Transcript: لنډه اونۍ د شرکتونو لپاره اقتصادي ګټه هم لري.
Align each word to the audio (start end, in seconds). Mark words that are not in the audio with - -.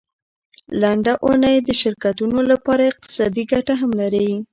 لنډه 0.81 1.13
اونۍ 1.25 1.57
د 1.67 1.69
شرکتونو 1.81 2.39
لپاره 2.51 2.83
اقتصادي 2.91 3.43
ګټه 3.51 3.73
هم 3.81 3.91
لري. 4.01 4.29